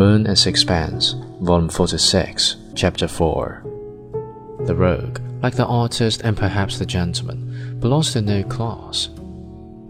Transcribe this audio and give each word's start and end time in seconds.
Moon 0.00 0.26
and 0.26 0.38
Sixpence, 0.38 1.14
Volume 1.42 1.68
46, 1.68 2.56
Chapter 2.74 3.06
4. 3.06 3.62
The 4.64 4.74
rogue, 4.74 5.20
like 5.42 5.56
the 5.56 5.66
artist 5.66 6.22
and 6.22 6.34
perhaps 6.34 6.78
the 6.78 6.86
gentleman, 6.86 7.78
belongs 7.80 8.14
to 8.14 8.22
no 8.22 8.42
class. 8.44 9.10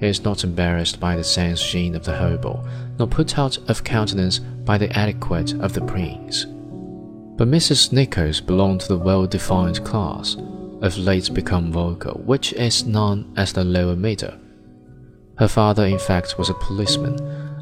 He 0.00 0.08
is 0.08 0.24
not 0.24 0.42
embarrassed 0.42 0.98
by 0.98 1.14
the 1.14 1.22
sans 1.22 1.62
gene 1.62 1.94
of 1.94 2.04
the 2.04 2.16
hobo, 2.16 2.66
nor 2.98 3.06
put 3.06 3.38
out 3.38 3.56
of 3.70 3.84
countenance 3.84 4.40
by 4.40 4.78
the 4.78 4.90
etiquette 4.98 5.52
of 5.60 5.74
the 5.74 5.82
prince. 5.82 6.44
But 6.44 7.46
Mrs. 7.46 7.92
Nichols 7.92 8.40
belonged 8.40 8.80
to 8.80 8.88
the 8.88 8.98
well-defined 8.98 9.84
class, 9.84 10.34
of 10.82 10.98
late 10.98 11.32
become 11.32 11.70
vulgar, 11.70 12.14
which 12.14 12.52
is 12.54 12.84
known 12.84 13.32
as 13.36 13.52
the 13.52 13.62
lower 13.62 13.94
middle. 13.94 14.34
Her 15.38 15.46
father, 15.46 15.86
in 15.86 16.00
fact, 16.00 16.36
was 16.36 16.50
a 16.50 16.54
policeman. 16.54 17.16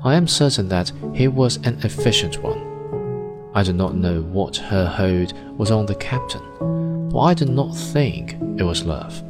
I 0.05 0.15
am 0.15 0.29
certain 0.29 0.69
that 0.69 0.93
he 1.12 1.27
was 1.27 1.57
an 1.57 1.80
efficient 1.83 2.41
one. 2.43 3.51
I 3.55 3.65
do 3.65 3.73
not 3.73 3.97
know 3.97 4.23
what 4.23 4.56
her 4.56 4.87
hold 4.87 5.33
was 5.59 5.73
on 5.73 5.87
the 5.87 5.97
captain, 5.97 7.09
but 7.09 7.19
I 7.19 7.34
do 7.34 7.47
not 7.47 7.77
think 7.77 8.34
it 8.56 8.62
was 8.62 8.84
love. 8.84 9.23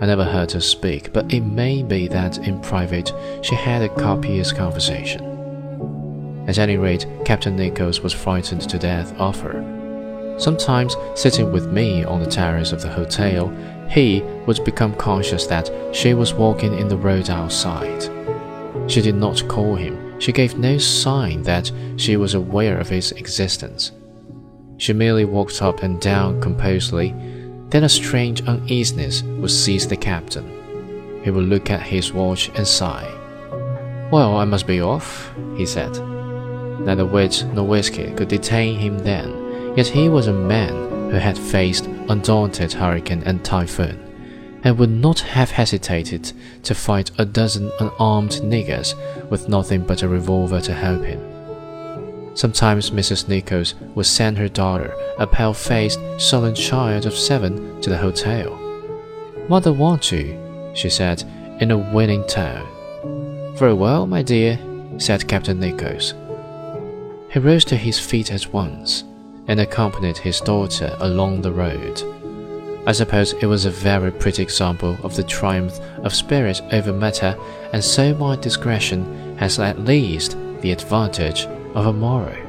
I 0.00 0.06
never 0.06 0.24
heard 0.24 0.50
her 0.52 0.60
speak, 0.60 1.12
but 1.12 1.32
it 1.32 1.42
may 1.42 1.84
be 1.84 2.08
that 2.08 2.38
in 2.38 2.60
private 2.60 3.12
she 3.42 3.54
had 3.54 3.82
a 3.82 3.88
copious 3.88 4.52
conversation. 4.52 5.24
At 6.48 6.58
any 6.58 6.76
rate, 6.76 7.06
Captain 7.24 7.54
Nichols 7.54 8.00
was 8.00 8.12
frightened 8.12 8.68
to 8.68 8.78
death 8.78 9.14
of 9.18 9.40
her. 9.40 10.34
Sometimes, 10.38 10.96
sitting 11.14 11.52
with 11.52 11.70
me 11.70 12.04
on 12.04 12.18
the 12.18 12.30
terrace 12.30 12.72
of 12.72 12.82
the 12.82 12.88
hotel, 12.88 13.48
he 13.88 14.22
would 14.46 14.64
become 14.64 14.94
conscious 14.96 15.46
that 15.46 15.70
she 15.94 16.14
was 16.14 16.34
walking 16.34 16.76
in 16.76 16.88
the 16.88 16.96
road 16.96 17.30
outside. 17.30 18.23
She 18.86 19.00
did 19.00 19.14
not 19.14 19.46
call 19.48 19.76
him, 19.76 20.20
she 20.20 20.32
gave 20.32 20.58
no 20.58 20.78
sign 20.78 21.42
that 21.42 21.70
she 21.96 22.16
was 22.16 22.34
aware 22.34 22.78
of 22.78 22.88
his 22.88 23.12
existence. 23.12 23.92
She 24.78 24.92
merely 24.92 25.24
walked 25.24 25.62
up 25.62 25.82
and 25.82 26.00
down 26.00 26.40
composedly. 26.40 27.14
Then 27.70 27.84
a 27.84 27.88
strange 27.88 28.42
uneasiness 28.42 29.22
would 29.22 29.50
seize 29.50 29.86
the 29.86 29.96
captain. 29.96 31.22
He 31.24 31.30
would 31.30 31.44
look 31.44 31.70
at 31.70 31.82
his 31.82 32.12
watch 32.12 32.50
and 32.54 32.66
sigh. 32.66 33.10
Well, 34.10 34.36
I 34.36 34.44
must 34.44 34.66
be 34.66 34.80
off, 34.80 35.32
he 35.56 35.66
said. 35.66 35.92
Neither 36.80 37.06
wit 37.06 37.44
nor 37.54 37.66
whiskey 37.66 38.12
could 38.12 38.28
detain 38.28 38.78
him 38.78 38.98
then, 38.98 39.74
yet 39.76 39.86
he 39.86 40.08
was 40.08 40.26
a 40.26 40.32
man 40.32 41.10
who 41.10 41.16
had 41.16 41.38
faced 41.38 41.86
undaunted 42.08 42.72
hurricane 42.72 43.22
and 43.24 43.44
typhoon, 43.44 43.98
and 44.64 44.78
would 44.78 44.90
not 44.90 45.20
have 45.20 45.50
hesitated 45.50 46.32
to 46.62 46.74
fight 46.74 47.10
a 47.18 47.24
dozen 47.24 47.70
unarmed 47.78 48.32
niggers 48.42 48.94
with 49.30 49.48
nothing 49.48 49.84
but 49.84 50.02
a 50.02 50.08
revolver 50.08 50.60
to 50.60 50.72
help 50.72 51.04
him. 51.04 51.20
Sometimes 52.34 52.90
Mrs. 52.90 53.28
Nichols 53.28 53.74
would 53.94 54.06
send 54.06 54.38
her 54.38 54.48
daughter, 54.48 54.92
a 55.18 55.26
pale-faced, 55.26 56.00
sullen 56.18 56.54
child 56.54 57.06
of 57.06 57.14
seven, 57.14 57.80
to 57.82 57.90
the 57.90 57.96
hotel. 57.96 58.58
Mother 59.48 59.72
wants 59.72 60.10
you, 60.10 60.72
she 60.74 60.90
said 60.90 61.22
in 61.60 61.70
a 61.70 61.78
winning 61.78 62.26
tone. 62.26 62.66
Very 63.56 63.74
well, 63.74 64.06
my 64.06 64.22
dear, 64.22 64.58
said 64.98 65.28
Captain 65.28 65.60
Nichols. 65.60 66.14
He 67.30 67.38
rose 67.38 67.64
to 67.66 67.76
his 67.76 68.00
feet 68.00 68.32
at 68.32 68.52
once 68.52 69.04
and 69.46 69.60
accompanied 69.60 70.16
his 70.16 70.40
daughter 70.40 70.96
along 71.00 71.42
the 71.42 71.52
road. 71.52 72.02
I 72.86 72.92
suppose 72.92 73.32
it 73.34 73.46
was 73.46 73.64
a 73.64 73.70
very 73.70 74.12
pretty 74.12 74.42
example 74.42 74.98
of 75.02 75.16
the 75.16 75.22
triumph 75.22 75.78
of 76.02 76.14
spirit 76.14 76.60
over 76.72 76.92
matter, 76.92 77.36
and 77.72 77.82
so 77.82 78.14
my 78.14 78.36
discretion 78.36 79.36
has 79.38 79.58
at 79.58 79.80
least 79.80 80.36
the 80.60 80.72
advantage 80.72 81.46
of 81.74 81.86
a 81.86 81.92
morrow. 81.92 82.44